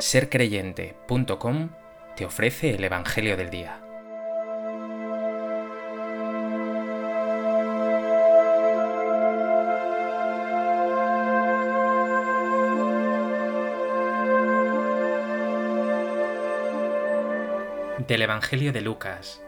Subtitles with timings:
[0.00, 1.70] sercreyente.com
[2.16, 3.80] te ofrece el Evangelio del Día.
[18.06, 19.42] Del Evangelio de Lucas.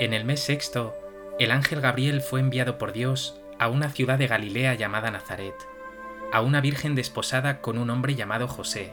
[0.00, 0.96] En el mes sexto,
[1.38, 5.54] el ángel Gabriel fue enviado por Dios a una ciudad de Galilea llamada Nazaret,
[6.32, 8.92] a una virgen desposada con un hombre llamado José,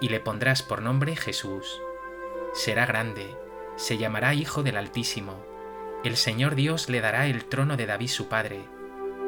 [0.00, 1.80] y le pondrás por nombre Jesús.
[2.52, 3.36] Será grande,
[3.76, 5.44] se llamará Hijo del Altísimo.
[6.04, 8.64] El Señor Dios le dará el trono de David su padre.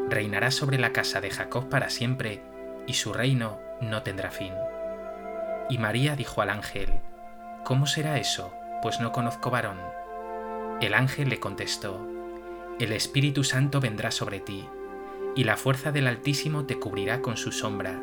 [0.09, 2.42] Reinará sobre la casa de Jacob para siempre,
[2.87, 4.53] y su reino no tendrá fin.
[5.69, 7.00] Y María dijo al ángel,
[7.64, 8.55] ¿Cómo será eso?
[8.83, 9.81] Pues no conozco varón.
[10.81, 12.06] El ángel le contestó,
[12.78, 14.69] el Espíritu Santo vendrá sobre ti,
[15.34, 18.03] y la fuerza del Altísimo te cubrirá con su sombra.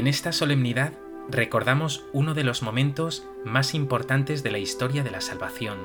[0.00, 0.94] En esta solemnidad
[1.28, 5.76] recordamos uno de los momentos más importantes de la historia de la salvación.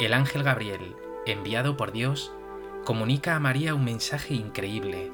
[0.00, 0.96] El ángel Gabriel,
[1.26, 2.32] enviado por Dios,
[2.84, 5.12] comunica a María un mensaje increíble.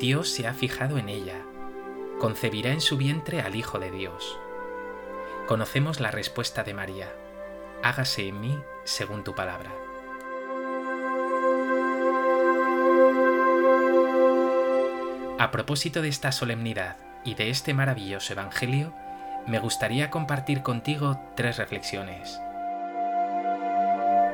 [0.00, 1.44] Dios se ha fijado en ella.
[2.18, 4.36] Concebirá en su vientre al Hijo de Dios.
[5.46, 7.14] Conocemos la respuesta de María.
[7.84, 9.70] Hágase en mí según tu palabra.
[15.38, 18.94] A propósito de esta solemnidad y de este maravilloso Evangelio,
[19.46, 22.40] me gustaría compartir contigo tres reflexiones.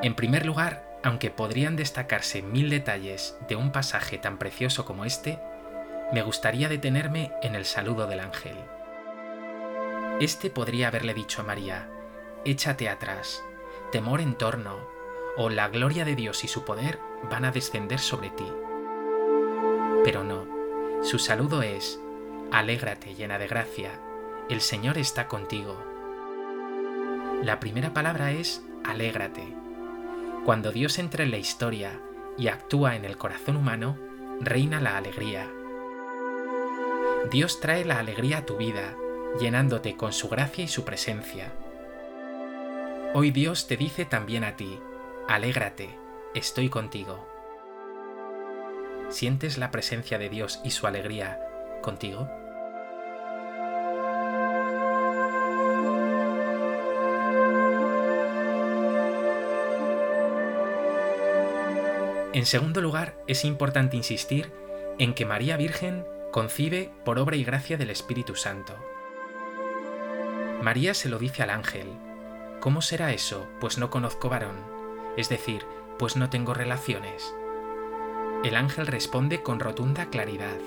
[0.03, 5.39] En primer lugar, aunque podrían destacarse mil detalles de un pasaje tan precioso como este,
[6.13, 8.57] me gustaría detenerme en el saludo del ángel.
[10.21, 11.89] Este podría haberle dicho a María,
[12.45, 13.43] échate atrás,
[13.93, 14.79] temor en torno,
[15.37, 16.99] o la gloria de Dios y su poder
[17.31, 18.47] van a descender sobre ti.
[20.05, 20.47] Pero no,
[21.03, 22.01] su saludo es,
[22.53, 24.01] Alégrate llena de gracia,
[24.49, 25.83] el Señor está contigo.
[27.43, 29.45] La primera palabra es alégrate.
[30.45, 32.01] Cuando Dios entra en la historia
[32.39, 33.99] y actúa en el corazón humano,
[34.41, 35.51] reina la alegría.
[37.31, 38.95] Dios trae la alegría a tu vida,
[39.41, 41.53] llenándote con su gracia y su presencia.
[43.15, 44.79] Hoy Dios te dice también a ti,
[45.29, 45.99] alégrate,
[46.35, 47.27] estoy contigo.
[49.09, 51.41] ¿Sientes la presencia de Dios y su alegría
[51.85, 52.29] contigo?
[62.33, 64.51] En segundo lugar, es importante insistir
[64.99, 68.75] en que María Virgen concibe por obra y gracia del Espíritu Santo.
[70.61, 71.87] María se lo dice al ángel,
[72.59, 73.47] ¿cómo será eso?
[73.61, 74.57] Pues no conozco varón,
[75.17, 75.65] es decir,
[75.97, 77.33] pues no tengo relaciones.
[78.43, 80.59] El ángel responde con rotunda claridad,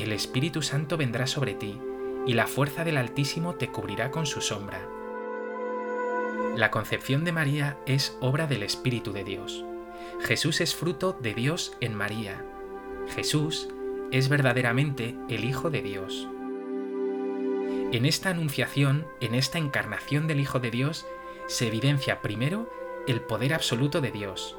[0.00, 1.78] el Espíritu Santo vendrá sobre ti,
[2.26, 4.80] y la fuerza del Altísimo te cubrirá con su sombra.
[6.56, 9.64] La concepción de María es obra del Espíritu de Dios.
[10.20, 12.44] Jesús es fruto de Dios en María.
[13.14, 13.68] Jesús
[14.10, 16.28] es verdaderamente el Hijo de Dios.
[17.92, 21.06] En esta anunciación, en esta encarnación del Hijo de Dios,
[21.46, 22.70] se evidencia primero
[23.06, 24.56] el poder absoluto de Dios.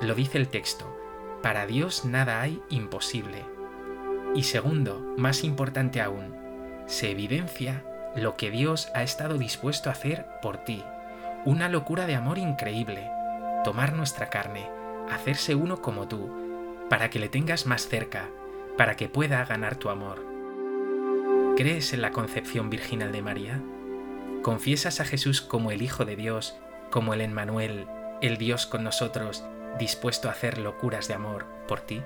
[0.00, 0.86] Lo dice el texto,
[1.42, 3.59] para Dios nada hay imposible.
[4.34, 6.36] Y segundo, más importante aún,
[6.86, 7.84] se evidencia
[8.14, 10.84] lo que Dios ha estado dispuesto a hacer por ti.
[11.44, 13.10] Una locura de amor increíble,
[13.64, 14.68] tomar nuestra carne,
[15.10, 18.28] hacerse uno como tú, para que le tengas más cerca,
[18.76, 20.24] para que pueda ganar tu amor.
[21.56, 23.60] ¿Crees en la concepción virginal de María?
[24.42, 26.56] ¿Confiesas a Jesús como el Hijo de Dios,
[26.90, 27.86] como el Emmanuel,
[28.22, 29.44] el Dios con nosotros,
[29.78, 32.02] dispuesto a hacer locuras de amor por ti?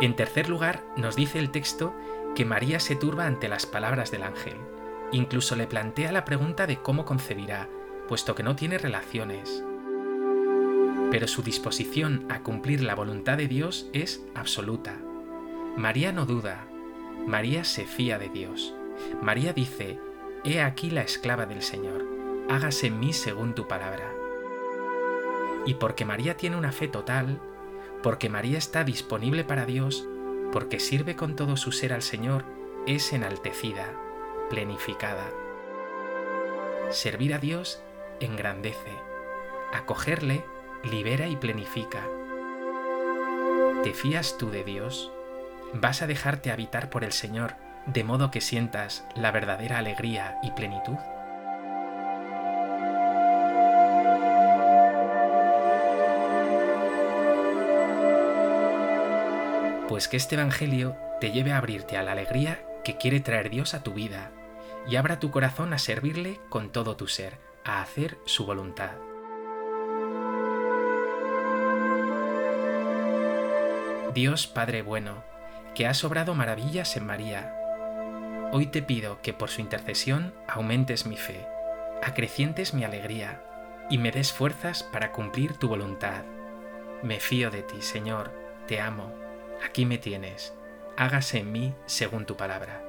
[0.00, 1.92] En tercer lugar, nos dice el texto
[2.36, 4.54] que María se turba ante las palabras del ángel.
[5.10, 7.68] Incluso le plantea la pregunta de cómo concebirá,
[8.06, 9.64] puesto que no tiene relaciones.
[11.10, 14.96] Pero su disposición a cumplir la voluntad de Dios es absoluta.
[15.76, 16.66] María no duda,
[17.26, 18.74] María se fía de Dios.
[19.20, 19.98] María dice,
[20.44, 22.06] He aquí la esclava del Señor,
[22.48, 24.12] hágase en mí según tu palabra.
[25.66, 27.40] Y porque María tiene una fe total,
[28.02, 30.06] porque María está disponible para Dios,
[30.52, 32.44] porque sirve con todo su ser al Señor,
[32.86, 33.92] es enaltecida,
[34.50, 35.30] plenificada.
[36.90, 37.82] Servir a Dios
[38.20, 38.92] engrandece,
[39.72, 40.44] acogerle
[40.82, 42.06] libera y plenifica.
[43.82, 45.12] ¿Te fías tú de Dios?
[45.74, 47.54] ¿Vas a dejarte habitar por el Señor
[47.86, 50.96] de modo que sientas la verdadera alegría y plenitud?
[59.98, 63.74] Pues que este Evangelio te lleve a abrirte a la alegría que quiere traer Dios
[63.74, 64.30] a tu vida
[64.88, 68.92] y abra tu corazón a servirle con todo tu ser, a hacer su voluntad.
[74.14, 75.24] Dios Padre bueno,
[75.74, 77.52] que has obrado maravillas en María,
[78.52, 81.44] hoy te pido que por su intercesión aumentes mi fe,
[82.04, 83.42] acrecientes mi alegría
[83.90, 86.22] y me des fuerzas para cumplir tu voluntad.
[87.02, 88.30] Me fío de ti, Señor,
[88.68, 89.26] te amo
[89.64, 90.54] aquí me tienes,
[90.96, 92.87] hágase en mí según tu palabra.